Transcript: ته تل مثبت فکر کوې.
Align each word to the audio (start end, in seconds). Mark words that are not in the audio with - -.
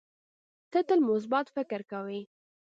ته 0.71 0.79
تل 0.87 0.99
مثبت 1.09 1.45
فکر 1.55 1.81
کوې. 1.91 2.21